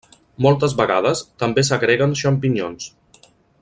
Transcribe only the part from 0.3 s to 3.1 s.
Moltes vegades també s'agreguen xampinyons.